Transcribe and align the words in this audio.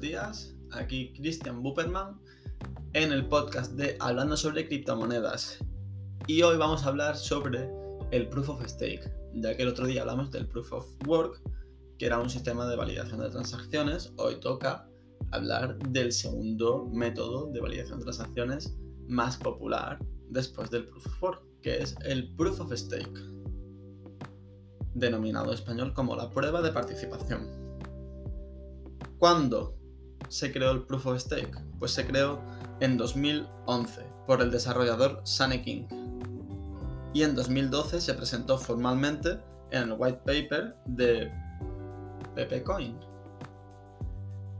Días, 0.00 0.54
aquí 0.70 1.12
Christian 1.12 1.62
Bupperman 1.62 2.18
en 2.94 3.12
el 3.12 3.26
podcast 3.28 3.72
de 3.72 3.96
Hablando 4.00 4.36
sobre 4.36 4.66
criptomonedas. 4.66 5.58
Y 6.26 6.42
hoy 6.42 6.56
vamos 6.56 6.84
a 6.84 6.88
hablar 6.88 7.16
sobre 7.16 7.70
el 8.10 8.28
Proof 8.28 8.48
of 8.48 8.66
Stake, 8.66 9.12
ya 9.34 9.56
que 9.56 9.62
el 9.62 9.68
otro 9.68 9.86
día 9.86 10.02
hablamos 10.02 10.30
del 10.30 10.48
Proof 10.48 10.72
of 10.72 10.86
Work, 11.06 11.42
que 11.98 12.06
era 12.06 12.18
un 12.18 12.30
sistema 12.30 12.66
de 12.66 12.76
validación 12.76 13.20
de 13.20 13.30
transacciones. 13.30 14.12
Hoy 14.16 14.40
toca 14.40 14.88
hablar 15.30 15.78
del 15.90 16.12
segundo 16.12 16.88
método 16.90 17.50
de 17.52 17.60
validación 17.60 17.98
de 17.98 18.04
transacciones 18.04 18.74
más 19.08 19.36
popular 19.36 19.98
después 20.30 20.70
del 20.70 20.86
Proof 20.86 21.06
of 21.06 21.22
Work, 21.22 21.42
que 21.60 21.78
es 21.78 21.94
el 22.04 22.34
Proof 22.34 22.60
of 22.60 22.72
Stake, 22.72 23.20
denominado 24.94 25.48
en 25.48 25.54
español 25.54 25.92
como 25.92 26.16
la 26.16 26.30
prueba 26.30 26.62
de 26.62 26.72
participación. 26.72 27.46
¿Cuándo 29.18 29.81
se 30.28 30.52
creó 30.52 30.70
el 30.70 30.82
Proof 30.84 31.06
of 31.06 31.20
Stake? 31.20 31.52
Pues 31.78 31.92
se 31.92 32.06
creó 32.06 32.40
en 32.80 32.96
2011 32.96 34.06
por 34.26 34.40
el 34.40 34.50
desarrollador 34.50 35.20
Sunny 35.24 35.62
King. 35.62 35.86
Y 37.14 37.22
en 37.22 37.34
2012 37.34 38.00
se 38.00 38.14
presentó 38.14 38.58
formalmente 38.58 39.40
en 39.70 39.82
el 39.84 39.96
white 39.98 40.20
paper 40.24 40.76
de 40.86 41.30
Pepecoin, 42.34 42.98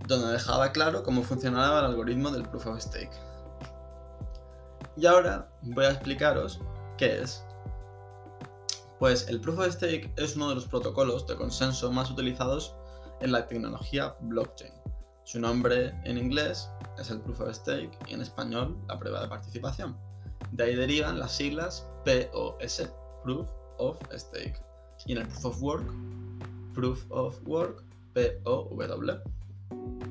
donde 0.06 0.32
dejaba 0.32 0.72
claro 0.72 1.02
cómo 1.02 1.22
funcionaba 1.22 1.80
el 1.80 1.86
algoritmo 1.86 2.30
del 2.30 2.42
Proof 2.48 2.66
of 2.66 2.80
Stake. 2.80 3.12
Y 4.96 5.06
ahora 5.06 5.50
voy 5.62 5.84
a 5.86 5.92
explicaros 5.92 6.60
qué 6.98 7.22
es. 7.22 7.42
Pues 8.98 9.28
el 9.28 9.40
Proof 9.40 9.58
of 9.58 9.72
Stake 9.72 10.12
es 10.16 10.36
uno 10.36 10.50
de 10.50 10.56
los 10.56 10.66
protocolos 10.66 11.26
de 11.26 11.36
consenso 11.36 11.90
más 11.90 12.10
utilizados 12.10 12.74
en 13.20 13.32
la 13.32 13.46
tecnología 13.46 14.14
blockchain. 14.20 14.81
Su 15.24 15.38
nombre 15.38 15.94
en 16.04 16.18
inglés 16.18 16.68
es 16.98 17.10
el 17.10 17.20
Proof 17.20 17.40
of 17.40 17.54
Stake 17.54 17.96
y 18.08 18.14
en 18.14 18.20
español 18.20 18.76
la 18.88 18.98
prueba 18.98 19.22
de 19.22 19.28
participación. 19.28 19.96
De 20.50 20.64
ahí 20.64 20.74
derivan 20.74 21.18
las 21.18 21.32
siglas 21.32 21.86
POS, 22.04 22.90
Proof 23.22 23.48
of 23.78 23.98
Stake. 24.12 24.60
Y 25.06 25.12
en 25.12 25.18
el 25.18 25.28
Proof 25.28 25.44
of 25.44 25.62
Work, 25.62 25.92
Proof 26.74 27.04
of 27.10 27.38
Work, 27.46 27.84
POW. 28.14 29.22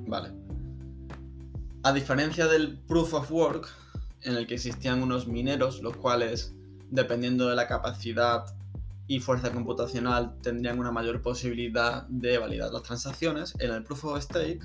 Vale. 0.07 0.31
A 1.83 1.93
diferencia 1.93 2.47
del 2.47 2.77
Proof 2.77 3.13
of 3.13 3.31
Work, 3.31 3.67
en 4.21 4.37
el 4.37 4.47
que 4.47 4.55
existían 4.55 5.03
unos 5.03 5.27
mineros, 5.27 5.81
los 5.81 5.97
cuales, 5.97 6.53
dependiendo 6.89 7.49
de 7.49 7.55
la 7.55 7.67
capacidad 7.67 8.45
y 9.07 9.19
fuerza 9.19 9.51
computacional 9.51 10.39
tendrían 10.41 10.79
una 10.79 10.91
mayor 10.91 11.21
posibilidad 11.21 12.03
de 12.07 12.37
validar 12.37 12.71
las 12.71 12.83
transacciones, 12.83 13.53
en 13.59 13.71
el 13.71 13.83
Proof 13.83 14.05
of 14.05 14.21
Stake 14.21 14.61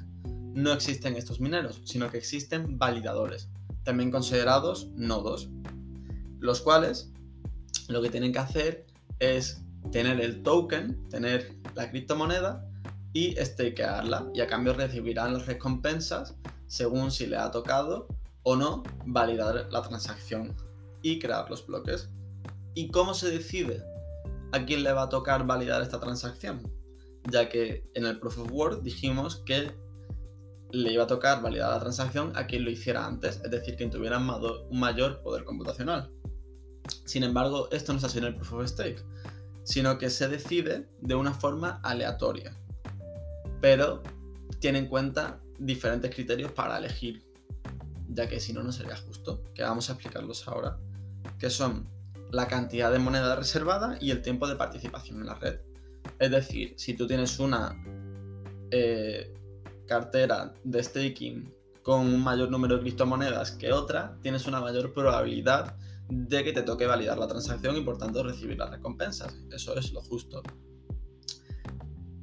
no 0.57 0.73
existen 0.73 1.17
estos 1.17 1.39
mineros, 1.39 1.83
sino 1.85 2.11
que 2.11 2.17
existen 2.17 2.79
validadores, 2.79 3.51
también 3.85 4.11
considerados 4.11 4.89
nodos, 4.95 5.51
los 6.41 6.63
cuales 6.63 7.13
lo 7.89 8.01
que 8.01 8.09
tienen 8.09 8.33
que 8.33 8.39
hacer 8.39 8.87
es 9.19 9.63
tener 9.93 10.19
el 10.19 10.43
token, 10.43 11.11
tener 11.11 11.55
la 11.75 11.91
criptomoneda 11.91 12.67
y 13.13 13.37
stakearla 13.37 14.31
y 14.33 14.41
a 14.41 14.47
cambio 14.47 14.73
recibirán 14.73 15.35
las 15.35 15.45
recompensas 15.45 16.35
según 16.67 17.11
si 17.11 17.27
le 17.27 17.37
ha 17.37 17.51
tocado 17.51 18.09
o 18.43 18.57
no 18.57 18.83
validar 19.05 19.69
la 19.71 19.83
transacción 19.83 20.57
y 21.03 21.19
crear 21.19 21.51
los 21.51 21.67
bloques. 21.67 22.09
¿Y 22.73 22.89
cómo 22.89 23.13
se 23.13 23.31
decide 23.31 23.85
a 24.53 24.65
quién 24.65 24.85
le 24.85 24.93
va 24.93 25.03
a 25.03 25.09
tocar 25.11 25.47
validar 25.47 25.83
esta 25.83 26.01
transacción, 26.01 26.63
ya 27.31 27.51
que 27.51 27.91
en 27.93 28.07
el 28.07 28.19
Proof 28.19 28.39
of 28.39 28.53
Work 28.53 28.83
dijimos 28.83 29.43
que 29.45 29.86
le 30.71 30.93
iba 30.93 31.05
a 31.05 31.07
tocar 31.07 31.43
validar 31.43 31.71
la 31.71 31.81
transacción 31.81 32.33
a 32.35 32.47
quien 32.47 32.65
lo 32.65 32.71
hiciera 32.71 33.07
antes, 33.07 33.41
es 33.45 33.51
decir, 33.51 33.77
quien 33.77 33.91
tuviera 33.91 34.19
un 34.19 34.79
mayor 34.79 35.23
poder 35.23 35.45
computacional. 35.45 36.11
Sin 37.05 37.23
embargo, 37.23 37.69
esto 37.71 37.93
no 37.93 37.99
es 37.99 38.05
así 38.05 38.19
en 38.19 38.25
el 38.25 38.35
Proof 38.35 38.53
of 38.53 38.67
Stake, 38.69 39.03
sino 39.63 39.99
que 39.99 40.11
se 40.11 40.29
decide 40.29 40.89
de 41.01 41.15
una 41.15 41.33
forma 41.33 41.81
aleatoria, 41.83 42.57
pero 43.61 44.03
tiene 44.61 44.79
en 44.79 44.87
cuenta 44.87 45.41
diferentes 45.59 46.15
criterios 46.15 46.53
para 46.53 46.79
elegir, 46.79 47.25
ya 48.09 48.29
que 48.29 48.41
si 48.41 48.53
no, 48.53 48.63
no 48.63 48.73
sería 48.73 48.97
justo, 48.97 49.43
que 49.55 49.63
vamos 49.63 49.89
a 49.89 49.95
explicarlos 49.95 50.47
ahora, 50.47 50.79
que 51.39 51.51
son 51.51 51.89
la 52.31 52.49
cantidad 52.49 52.93
de 52.93 52.99
moneda 52.99 53.37
reservada 53.37 53.99
y 54.01 54.11
el 54.11 54.23
tiempo 54.23 54.47
de 54.49 54.57
participación 54.57 55.21
en 55.21 55.27
la 55.27 55.35
red. 55.35 55.61
Es 56.19 56.31
decir, 56.31 56.75
si 56.77 56.95
tú 56.95 57.07
tienes 57.07 57.39
una 57.39 57.77
eh, 58.71 59.33
cartera 59.87 60.55
de 60.65 60.83
staking 60.83 61.55
con 61.83 62.01
un 62.01 62.23
mayor 62.23 62.51
número 62.51 62.77
de 62.77 62.83
criptomonedas 62.83 63.53
que 63.53 63.73
otra, 63.73 64.19
tienes 64.21 64.47
una 64.47 64.61
mayor 64.61 64.93
probabilidad 64.93 65.77
de 66.09 66.45
que 66.45 66.53
te 66.53 66.63
toque 66.63 66.87
validar 66.87 67.19
la 67.19 67.29
transacción 67.29 67.77
y 67.77 67.83
por 67.83 67.99
tanto 67.99 68.23
recibir 68.23 68.59
las 68.59 68.71
recompensas. 68.71 69.37
Eso 69.51 69.77
es 69.77 69.93
lo 69.93 70.01
justo. 70.03 70.43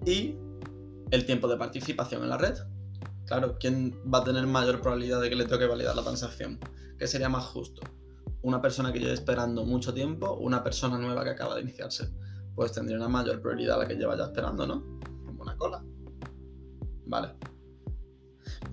Y 0.06 0.36
el 1.12 1.26
tiempo 1.26 1.48
de 1.48 1.58
participación 1.58 2.24
en 2.24 2.30
la 2.30 2.38
red. 2.38 2.58
Claro, 3.26 3.58
¿quién 3.60 3.98
va 4.14 4.20
a 4.20 4.24
tener 4.24 4.46
mayor 4.48 4.82
probabilidad 4.82 5.22
de 5.22 5.30
que 5.30 5.36
le 5.36 5.46
toque 5.46 5.66
validar 5.66 5.96
la 5.96 6.04
transacción? 6.04 6.60
¿Qué 6.98 7.08
sería 7.08 7.30
más 7.30 7.46
justo? 7.46 7.82
una 8.44 8.62
persona 8.62 8.92
que 8.92 9.00
lleve 9.00 9.14
esperando 9.14 9.66
mucho 9.66 9.94
tiempo 9.94 10.28
o 10.28 10.40
una 10.42 10.64
persona 10.64 10.98
nueva 10.98 11.24
que 11.24 11.32
acaba 11.32 11.56
de 11.56 11.62
iniciarse. 11.62 12.14
Pues 12.54 12.72
tendría 12.72 12.98
una 12.98 13.08
mayor 13.08 13.42
prioridad 13.42 13.80
la 13.80 13.88
que 13.88 13.96
lleva 13.96 14.16
ya 14.16 14.26
esperando, 14.26 14.68
¿no? 14.68 14.84
Como 15.26 15.42
una 15.42 15.58
cola. 15.58 15.84
Vale. 17.06 17.30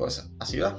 Pues 0.01 0.27
así 0.39 0.59
va. 0.59 0.75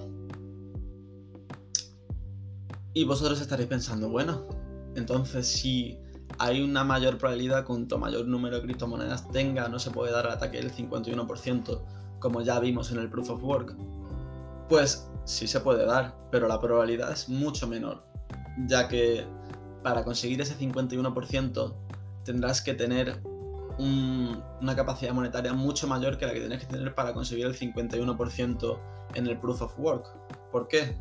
Y 2.96 3.04
vosotros 3.06 3.40
estaréis 3.40 3.70
pensando, 3.70 4.10
bueno, 4.10 4.48
entonces 4.96 5.48
si 5.48 6.00
hay 6.40 6.62
una 6.62 6.84
mayor 6.84 7.20
probabilidad, 7.20 7.64
cuanto 7.64 8.00
mayor 8.00 8.26
número 8.26 8.56
de 8.56 8.64
criptomonedas 8.64 9.30
tenga, 9.30 9.70
no 9.70 9.78
se 9.78 9.92
puede 9.92 10.12
dar 10.12 10.26
el 10.26 10.32
ataque 10.32 10.58
del 10.58 10.74
51%, 10.74 11.84
como 12.20 12.42
ya 12.42 12.60
vimos 12.60 12.92
en 12.92 12.98
el 12.98 13.10
Proof 13.12 13.30
of 13.30 13.44
Work. 13.44 13.78
Pues 14.68 15.08
sí 15.24 15.48
se 15.48 15.60
puede 15.60 15.86
dar, 15.86 16.18
pero 16.32 16.48
la 16.48 16.60
probabilidad 16.60 17.12
es 17.12 17.30
mucho 17.30 17.68
menor 17.68 18.12
ya 18.68 18.88
que 18.88 19.24
para 19.84 20.04
conseguir 20.04 20.42
ese 20.42 20.58
51% 20.58 21.76
tendrás 22.24 22.62
que 22.62 22.74
tener 22.74 23.22
una 23.78 24.76
capacidad 24.76 25.14
monetaria 25.14 25.54
mucho 25.54 25.88
mayor 25.88 26.18
que 26.18 26.26
la 26.26 26.34
que 26.34 26.40
tienes 26.40 26.60
que 26.60 26.68
tener 26.68 26.94
para 26.94 27.14
conseguir 27.14 27.46
el 27.46 27.58
51% 27.58 28.80
en 29.16 29.28
el 29.28 29.40
Proof 29.40 29.62
of 29.62 29.80
Work. 29.80 30.08
¿Por 30.52 30.68
qué? 30.68 30.96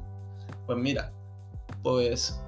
Pues 0.66 0.78
mira, 0.78 1.12
pues 1.82 2.40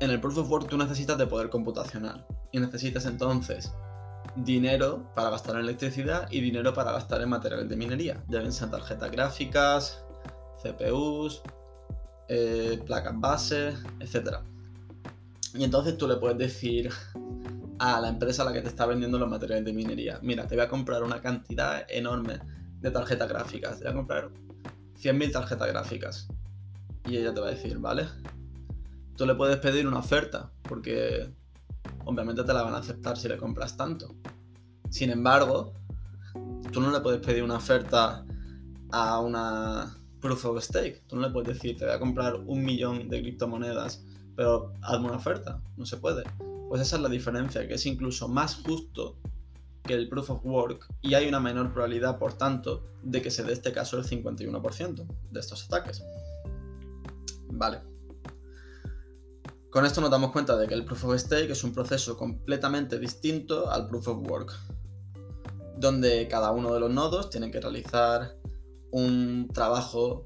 en 0.00 0.10
el 0.10 0.20
Proof 0.20 0.38
of 0.38 0.50
Work 0.50 0.68
tú 0.68 0.76
necesitas 0.76 1.18
de 1.18 1.26
poder 1.26 1.50
computacional 1.50 2.26
y 2.52 2.60
necesitas 2.60 3.06
entonces 3.06 3.72
dinero 4.36 5.10
para 5.14 5.30
gastar 5.30 5.56
en 5.56 5.62
electricidad 5.62 6.28
y 6.30 6.40
dinero 6.40 6.74
para 6.74 6.92
gastar 6.92 7.22
en 7.22 7.30
materiales 7.30 7.68
de 7.68 7.76
minería, 7.76 8.22
ya 8.28 8.40
bien 8.40 8.52
tarjetas 8.70 9.10
gráficas, 9.10 10.04
CPUs, 10.62 11.42
eh, 12.28 12.82
placas 12.84 13.18
base, 13.18 13.74
etc. 14.00 14.38
Y 15.54 15.64
entonces 15.64 15.96
tú 15.96 16.06
le 16.06 16.16
puedes 16.16 16.36
decir 16.36 16.90
a 17.78 18.00
la 18.00 18.08
empresa 18.08 18.42
a 18.42 18.46
la 18.46 18.52
que 18.52 18.62
te 18.62 18.68
está 18.68 18.86
vendiendo 18.86 19.18
los 19.18 19.28
materiales 19.28 19.64
de 19.64 19.72
minería, 19.72 20.18
mira, 20.22 20.46
te 20.46 20.54
voy 20.54 20.64
a 20.64 20.68
comprar 20.68 21.02
una 21.02 21.20
cantidad 21.20 21.84
enorme 21.88 22.38
de 22.80 22.90
tarjetas 22.90 23.28
gráficas, 23.28 23.78
te 23.78 23.84
voy 23.84 23.92
a 23.92 23.96
comprar 23.96 24.30
100.000 25.00 25.32
tarjetas 25.32 25.68
gráficas. 25.68 26.28
Y 27.06 27.16
ella 27.16 27.32
te 27.32 27.40
va 27.40 27.48
a 27.48 27.50
decir, 27.50 27.78
vale, 27.78 28.06
tú 29.16 29.26
le 29.26 29.34
puedes 29.34 29.58
pedir 29.58 29.86
una 29.86 29.98
oferta, 29.98 30.50
porque 30.62 31.30
obviamente 32.04 32.44
te 32.44 32.52
la 32.52 32.62
van 32.62 32.74
a 32.74 32.78
aceptar 32.78 33.16
si 33.16 33.28
le 33.28 33.36
compras 33.36 33.76
tanto. 33.76 34.14
Sin 34.90 35.10
embargo, 35.10 35.72
tú 36.72 36.80
no 36.80 36.90
le 36.90 37.00
puedes 37.00 37.20
pedir 37.24 37.42
una 37.42 37.56
oferta 37.56 38.24
a 38.90 39.20
una 39.20 39.96
proof 40.20 40.44
of 40.46 40.62
stake. 40.62 41.04
Tú 41.06 41.16
no 41.16 41.22
le 41.22 41.30
puedes 41.30 41.54
decir, 41.54 41.76
te 41.76 41.84
voy 41.84 41.94
a 41.94 41.98
comprar 41.98 42.36
un 42.36 42.64
millón 42.64 43.08
de 43.08 43.20
criptomonedas, 43.20 44.04
pero 44.34 44.72
hazme 44.82 45.06
una 45.06 45.16
oferta. 45.16 45.60
No 45.76 45.86
se 45.86 45.96
puede. 45.96 46.24
Pues 46.68 46.82
esa 46.82 46.96
es 46.96 47.02
la 47.02 47.08
diferencia, 47.08 47.66
que 47.66 47.74
es 47.74 47.86
incluso 47.86 48.28
más 48.28 48.56
justo 48.56 49.16
que 49.86 49.94
el 49.94 50.08
proof 50.08 50.30
of 50.30 50.44
work 50.44 50.86
y 51.00 51.14
hay 51.14 51.28
una 51.28 51.40
menor 51.40 51.72
probabilidad, 51.72 52.18
por 52.18 52.34
tanto, 52.34 52.84
de 53.02 53.22
que 53.22 53.30
se 53.30 53.42
dé 53.44 53.52
este 53.52 53.72
caso 53.72 53.98
el 53.98 54.04
51% 54.04 55.06
de 55.30 55.40
estos 55.40 55.64
ataques. 55.66 56.02
Vale. 57.48 57.80
Con 59.70 59.84
esto 59.84 60.00
nos 60.00 60.10
damos 60.10 60.32
cuenta 60.32 60.56
de 60.56 60.66
que 60.66 60.74
el 60.74 60.84
proof 60.84 61.04
of 61.04 61.18
stake 61.18 61.50
es 61.50 61.62
un 61.62 61.72
proceso 61.72 62.16
completamente 62.16 62.98
distinto 62.98 63.70
al 63.70 63.88
proof 63.88 64.08
of 64.08 64.28
work, 64.28 64.52
donde 65.76 66.26
cada 66.28 66.50
uno 66.50 66.72
de 66.72 66.80
los 66.80 66.90
nodos 66.90 67.30
tiene 67.30 67.50
que 67.50 67.60
realizar 67.60 68.36
un 68.90 69.48
trabajo 69.52 70.22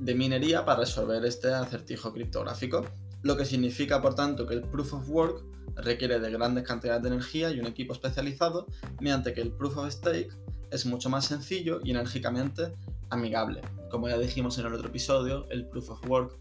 de 0.00 0.14
minería 0.14 0.64
para 0.64 0.80
resolver 0.80 1.24
este 1.24 1.52
acertijo 1.52 2.12
criptográfico, 2.12 2.84
lo 3.22 3.36
que 3.36 3.44
significa 3.44 4.02
por 4.02 4.14
tanto 4.14 4.46
que 4.46 4.54
el 4.54 4.62
proof 4.62 4.94
of 4.94 5.08
work 5.08 5.53
requiere 5.76 6.20
de 6.20 6.30
grandes 6.30 6.64
cantidades 6.64 7.02
de 7.02 7.08
energía 7.08 7.50
y 7.50 7.60
un 7.60 7.66
equipo 7.66 7.92
especializado, 7.92 8.66
mediante 9.00 9.32
que 9.32 9.40
el 9.40 9.52
proof 9.52 9.76
of 9.78 9.90
stake 9.90 10.32
es 10.70 10.86
mucho 10.86 11.08
más 11.08 11.26
sencillo 11.26 11.80
y 11.84 11.90
enérgicamente 11.90 12.74
amigable. 13.10 13.60
Como 13.90 14.08
ya 14.08 14.18
dijimos 14.18 14.58
en 14.58 14.66
el 14.66 14.74
otro 14.74 14.88
episodio, 14.88 15.48
el 15.50 15.66
Proof 15.68 15.90
of 15.90 16.10
Work, 16.10 16.38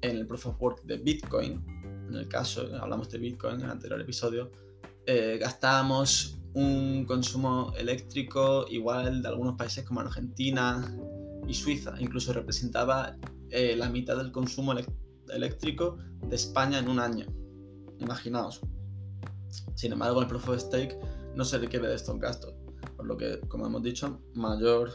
en 0.00 0.16
el 0.16 0.26
Proof 0.26 0.46
of 0.46 0.60
Work 0.60 0.82
de 0.82 0.96
Bitcoin, 0.96 1.64
en 2.08 2.14
el 2.14 2.28
caso, 2.28 2.68
hablamos 2.80 3.10
de 3.10 3.18
Bitcoin 3.18 3.56
en 3.56 3.62
el 3.62 3.70
anterior 3.70 4.00
episodio, 4.00 4.50
eh, 5.06 5.38
gastábamos 5.40 6.38
un 6.54 7.04
consumo 7.04 7.72
eléctrico 7.76 8.66
igual 8.70 9.22
de 9.22 9.28
algunos 9.28 9.56
países 9.56 9.84
como 9.84 10.00
Argentina 10.00 10.96
y 11.46 11.54
Suiza. 11.54 11.94
Incluso 11.98 12.32
representaba 12.32 13.16
eh, 13.50 13.74
la 13.76 13.88
mitad 13.88 14.16
del 14.16 14.32
consumo 14.32 14.74
eléctrico 15.32 15.98
de 16.28 16.36
España 16.36 16.78
en 16.78 16.88
un 16.88 17.00
año. 17.00 17.26
Imaginaos. 17.98 18.60
Sin 19.74 19.92
embargo, 19.92 20.20
el 20.20 20.26
Proof 20.26 20.48
of 20.48 20.60
Stake 20.60 20.98
no 21.34 21.44
se 21.44 21.58
requiere 21.58 21.88
de 21.88 21.94
estos 21.94 22.18
gastos, 22.18 22.54
por 22.96 23.06
lo 23.06 23.16
que, 23.16 23.40
como 23.48 23.66
hemos 23.66 23.82
dicho, 23.82 24.20
mayor 24.34 24.90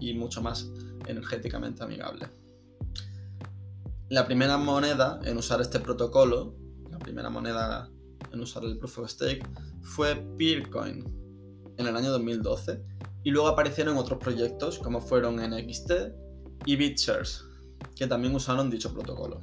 y 0.00 0.14
mucho 0.14 0.42
más 0.42 0.70
energéticamente 1.06 1.82
amigable. 1.82 2.28
La 4.08 4.26
primera 4.26 4.58
moneda 4.58 5.20
en 5.24 5.38
usar 5.38 5.60
este 5.60 5.80
protocolo, 5.80 6.54
la 6.90 6.98
primera 6.98 7.30
moneda 7.30 7.88
en 8.32 8.40
usar 8.40 8.64
el 8.64 8.78
Proof 8.78 8.98
of 8.98 9.10
Stake, 9.10 9.42
fue 9.80 10.16
Peercoin 10.38 11.04
en 11.76 11.86
el 11.86 11.96
año 11.96 12.10
2012 12.10 12.82
y 13.24 13.30
luego 13.30 13.48
aparecieron 13.48 13.96
otros 13.96 14.18
proyectos 14.18 14.78
como 14.78 15.00
fueron 15.00 15.36
NXT 15.36 15.92
y 16.66 16.76
BitShares, 16.76 17.44
que 17.96 18.06
también 18.06 18.34
usaron 18.34 18.70
dicho 18.70 18.92
protocolo. 18.92 19.40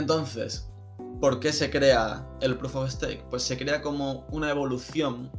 Entonces, 0.00 0.66
¿por 1.20 1.40
qué 1.40 1.52
se 1.52 1.70
crea 1.70 2.26
el 2.40 2.56
Proof 2.56 2.76
of 2.76 2.90
Stake? 2.90 3.22
Pues 3.28 3.42
se 3.42 3.58
crea 3.58 3.82
como 3.82 4.24
una 4.30 4.48
evolución 4.48 5.30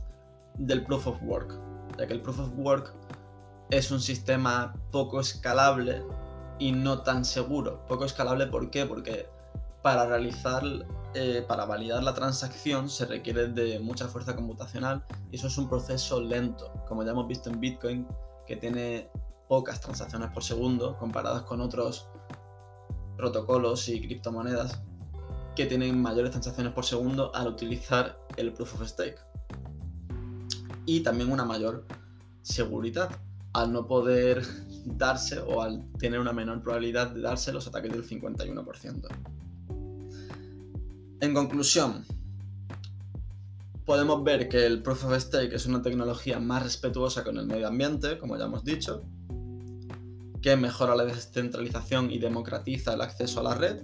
del 0.60 0.86
Proof 0.86 1.08
of 1.08 1.18
Work, 1.24 1.60
ya 1.98 2.06
que 2.06 2.14
el 2.14 2.22
Proof 2.22 2.42
of 2.42 2.52
Work 2.58 2.94
es 3.72 3.90
un 3.90 4.00
sistema 4.00 4.76
poco 4.92 5.20
escalable 5.20 6.04
y 6.60 6.74
no 6.74 7.02
tan 7.02 7.26
seguro. 7.26 7.84
Poco 7.88 8.06
escalable, 8.06 8.46
¿por 8.46 8.70
qué? 8.70 8.86
Porque 8.86 9.28
para 9.82 10.06
realizar, 10.06 10.62
eh, 11.16 11.44
para 11.48 11.66
validar 11.66 12.04
la 12.04 12.14
transacción 12.14 12.88
se 12.88 13.08
requiere 13.08 13.48
de 13.48 13.80
mucha 13.80 14.08
fuerza 14.08 14.36
computacional 14.36 15.04
y 15.32 15.38
eso 15.38 15.48
es 15.48 15.58
un 15.58 15.68
proceso 15.68 16.22
lento, 16.22 16.72
como 16.88 17.04
ya 17.04 17.14
hemos 17.14 17.28
visto 17.28 17.50
en 17.50 17.60
Bitcoin, 17.60 18.08
que 18.46 18.58
tiene 18.58 19.10
pocas 19.48 19.82
transacciones 19.82 20.30
por 20.30 20.44
segundo 20.44 21.00
comparadas 21.00 21.42
con 21.42 21.62
otros 21.62 22.08
protocolos 23.22 23.88
y 23.88 24.02
criptomonedas 24.02 24.82
que 25.56 25.68
tienen 25.68 26.02
mayores 26.02 26.32
transacciones 26.32 26.74
por 26.74 26.86
segundo 26.86 27.34
al 27.36 27.48
utilizar 27.48 28.18
el 28.36 28.52
proof 28.52 28.82
of 28.82 28.88
stake. 28.88 29.20
Y 30.88 31.02
también 31.02 31.32
una 31.32 31.46
mayor 31.46 31.86
seguridad 32.42 33.12
al 33.54 33.72
no 33.72 33.86
poder 33.86 34.42
darse 34.86 35.40
o 35.40 35.62
al 35.62 35.86
tener 36.00 36.20
una 36.20 36.34
menor 36.34 36.64
probabilidad 36.64 37.12
de 37.12 37.22
darse 37.22 37.54
los 37.54 37.68
ataques 37.68 37.92
del 37.92 38.04
51%. 38.04 39.08
En 41.20 41.34
conclusión, 41.36 42.04
podemos 43.86 44.24
ver 44.24 44.50
que 44.50 44.66
el 44.66 44.82
Proof 44.82 45.06
of 45.06 45.20
Stake 45.20 45.54
es 45.54 45.68
una 45.68 45.84
tecnología 45.84 46.40
más 46.40 46.64
respetuosa 46.64 47.24
con 47.24 47.38
el 47.38 47.46
medio 47.46 47.68
ambiente, 47.68 48.18
como 48.18 48.36
ya 48.38 48.46
hemos 48.46 48.64
dicho, 48.64 49.04
que 50.42 50.56
mejora 50.56 50.96
la 50.96 51.06
descentralización 51.06 52.12
y 52.12 52.20
democratiza 52.20 52.94
el 52.94 53.02
acceso 53.02 53.40
a 53.40 53.44
la 53.44 53.56
red, 53.56 53.84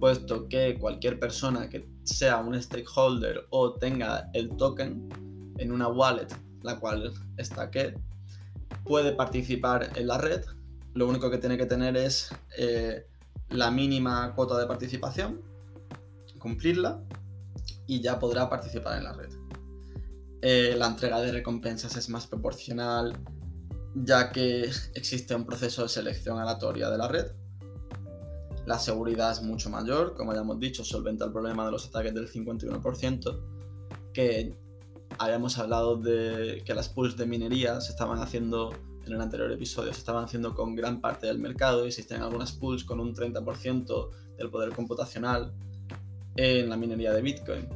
puesto 0.00 0.48
que 0.48 0.76
cualquier 0.78 1.18
persona 1.18 1.68
que 1.68 1.88
sea 2.02 2.38
un 2.38 2.60
stakeholder 2.60 3.46
o 3.50 3.74
tenga 3.74 4.30
el 4.32 4.56
token 4.56 5.08
en 5.58 5.72
una 5.72 5.88
wallet, 5.88 6.28
la 6.62 6.80
cual 6.80 7.12
está 7.36 7.70
que 7.70 7.94
puede 8.84 9.12
participar 9.12 9.90
en 9.94 10.08
la 10.08 10.18
red. 10.18 10.44
Lo 10.94 11.08
único 11.08 11.30
que 11.30 11.38
tiene 11.38 11.56
que 11.56 11.66
tener 11.66 11.96
es 11.96 12.34
eh, 12.58 13.06
la 13.50 13.70
mínima 13.70 14.34
cuota 14.34 14.58
de 14.58 14.66
participación 14.66 15.40
cumplirla 16.38 17.00
y 17.86 18.00
ya 18.00 18.18
podrá 18.18 18.50
participar 18.50 18.98
en 18.98 19.04
la 19.04 19.12
red. 19.12 19.30
Eh, 20.42 20.74
la 20.76 20.88
entrega 20.88 21.20
de 21.20 21.30
recompensas 21.30 21.96
es 21.96 22.08
más 22.08 22.26
proporcional 22.26 23.16
ya 23.94 24.32
que 24.32 24.70
existe 24.94 25.34
un 25.34 25.44
proceso 25.44 25.82
de 25.82 25.88
selección 25.88 26.38
aleatoria 26.38 26.90
de 26.90 26.98
la 26.98 27.08
red. 27.08 27.26
La 28.66 28.78
seguridad 28.78 29.32
es 29.32 29.42
mucho 29.42 29.70
mayor, 29.70 30.14
como 30.14 30.32
ya 30.32 30.40
hemos 30.40 30.58
dicho, 30.60 30.84
solventa 30.84 31.24
el 31.24 31.32
problema 31.32 31.64
de 31.66 31.72
los 31.72 31.86
ataques 31.86 32.14
del 32.14 32.30
51%, 32.30 33.40
que 34.12 34.56
habíamos 35.18 35.58
hablado 35.58 35.96
de 35.96 36.62
que 36.64 36.74
las 36.74 36.88
pools 36.88 37.16
de 37.16 37.26
minería 37.26 37.80
se 37.80 37.90
estaban 37.90 38.20
haciendo 38.20 38.72
en 39.04 39.12
el 39.12 39.20
anterior 39.20 39.50
episodio, 39.50 39.92
se 39.92 39.98
estaban 39.98 40.24
haciendo 40.24 40.54
con 40.54 40.76
gran 40.76 41.00
parte 41.00 41.26
del 41.26 41.38
mercado, 41.38 41.84
existen 41.84 42.22
algunas 42.22 42.52
pools 42.52 42.84
con 42.84 43.00
un 43.00 43.14
30% 43.14 44.10
del 44.38 44.48
poder 44.48 44.72
computacional 44.72 45.52
en 46.36 46.68
la 46.68 46.76
minería 46.76 47.12
de 47.12 47.20
Bitcoin. 47.20 47.68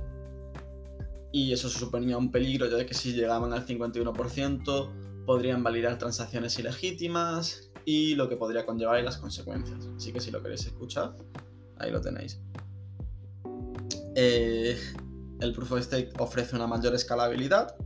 Y 1.33 1.53
eso 1.53 1.69
suponía 1.69 2.17
un 2.17 2.31
peligro, 2.31 2.67
ya 2.69 2.87
que 2.87 2.95
si 2.95 3.13
llegaban 3.13 3.53
al 3.53 3.67
51%, 3.67 5.06
podrían 5.27 5.63
validar 5.63 5.99
transacciones 5.99 6.59
ilegítimas 6.59 7.71
y 7.85 8.15
lo 8.15 8.29
que 8.29 8.37
podría 8.37 8.65
conllevar 8.65 9.01
y 9.01 9.03
las 9.03 9.19
consecuencias. 9.19 9.89
Así 9.97 10.13
que 10.13 10.21
si 10.21 10.31
lo 10.31 10.43
queréis 10.43 10.67
escuchar, 10.67 11.17
ahí 11.79 11.91
lo 11.91 12.01
tenéis. 12.01 12.41
Eh, 14.15 14.79
el 15.41 15.53
Proof 15.53 15.73
of 15.73 15.83
Stake 15.83 16.13
ofrece 16.19 16.57
una 16.57 16.67
mayor 16.67 16.95
escalabilidad. 16.95 17.77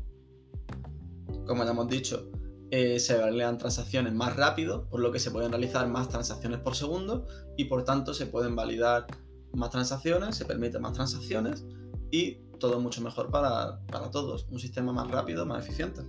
Como 1.47 1.65
ya 1.65 1.71
hemos 1.71 1.89
dicho, 1.89 2.31
eh, 2.71 3.01
se 3.01 3.17
validan 3.17 3.59
transacciones 3.59 4.15
más 4.15 4.37
rápido, 4.37 4.89
por 4.89 5.01
lo 5.01 5.11
que 5.11 5.19
se 5.19 5.33
pueden 5.33 5.51
realizar 5.51 5.89
más 5.89 6.09
transacciones 6.09 6.61
por 6.61 6.77
segundo 6.77 7.27
y 7.57 7.65
por 7.65 7.85
tanto 7.85 8.15
se 8.15 8.27
pueden 8.27 8.55
validar 8.55 9.07
más 9.53 9.71
transacciones, 9.71 10.37
se 10.37 10.45
permiten 10.45 10.81
más 10.81 10.93
transacciones 10.93 11.65
y 12.13 12.43
todo 12.61 12.79
mucho 12.79 13.01
mejor 13.01 13.31
para, 13.31 13.81
todos. 14.13 14.47
Un 14.51 14.61
sistema 14.61 14.93
más 14.93 15.11
rápido, 15.11 15.45
más 15.47 15.67
eficiente. 15.67 16.03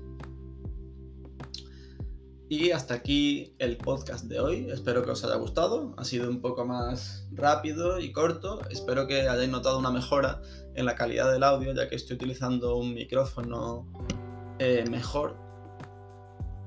Y 2.51 2.71
hasta 2.71 2.95
aquí 2.95 3.55
el 3.59 3.77
podcast 3.77 4.25
de 4.25 4.41
hoy. 4.41 4.69
Espero 4.69 5.05
que 5.05 5.11
os 5.11 5.23
haya 5.23 5.35
gustado. 5.35 5.95
Ha 5.97 6.03
sido 6.03 6.29
un 6.29 6.41
poco 6.41 6.65
más 6.65 7.25
rápido 7.31 7.97
y 7.97 8.11
corto. 8.11 8.59
Espero 8.69 9.07
que 9.07 9.21
hayáis 9.29 9.49
notado 9.49 9.79
una 9.79 9.89
mejora 9.89 10.41
en 10.75 10.85
la 10.85 10.95
calidad 10.95 11.31
del 11.31 11.43
audio, 11.43 11.73
ya 11.73 11.87
que 11.87 11.95
estoy 11.95 12.17
utilizando 12.17 12.75
un 12.75 12.93
micrófono 12.93 13.89
eh, 14.59 14.83
mejor. 14.91 15.37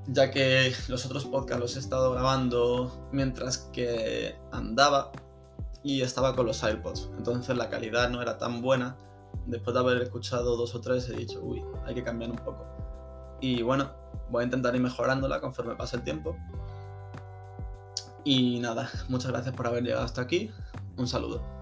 Ya 0.07 0.31
que 0.31 0.73
los 0.87 1.05
otros 1.05 1.25
podcasts 1.25 1.61
los 1.61 1.75
he 1.75 1.79
estado 1.81 2.13
grabando 2.13 3.07
mientras 3.11 3.59
que 3.71 4.35
andaba 4.51 5.11
y 5.83 6.01
estaba 6.01 6.35
con 6.35 6.47
los 6.47 6.63
AirPods. 6.63 7.11
Entonces 7.15 7.55
la 7.55 7.69
calidad 7.69 8.09
no 8.09 8.23
era 8.23 8.39
tan 8.39 8.63
buena. 8.63 8.97
Después 9.45 9.75
de 9.75 9.81
haber 9.81 10.01
escuchado 10.01 10.57
dos 10.57 10.73
o 10.73 10.81
tres 10.81 11.07
he 11.09 11.15
dicho, 11.15 11.41
uy, 11.43 11.63
hay 11.85 11.93
que 11.93 12.03
cambiar 12.03 12.31
un 12.31 12.37
poco. 12.37 12.84
Y 13.41 13.61
bueno, 13.61 13.91
voy 14.29 14.41
a 14.41 14.45
intentar 14.45 14.75
ir 14.75 14.81
mejorándola 14.81 15.41
conforme 15.41 15.75
pase 15.75 15.97
el 15.97 16.03
tiempo. 16.03 16.35
Y 18.23 18.59
nada, 18.59 18.89
muchas 19.07 19.31
gracias 19.31 19.55
por 19.55 19.67
haber 19.67 19.83
llegado 19.83 20.03
hasta 20.03 20.21
aquí. 20.21 20.51
Un 20.97 21.07
saludo. 21.07 21.54